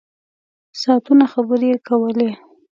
ساعتونه 0.81 1.25
خبرې 1.33 1.71
کولې. 1.87 2.29